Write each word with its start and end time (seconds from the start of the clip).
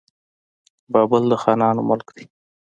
بابل 0.93 1.23
د 1.31 1.33
خانانو 1.43 1.81
ملک 1.89 2.07
دی. 2.15 2.25